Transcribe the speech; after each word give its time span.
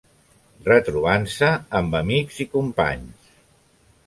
Retrobant-se 0.69 1.49
amb 1.81 1.99
amics 2.01 2.41
i 2.47 2.49
companys. 2.57 3.31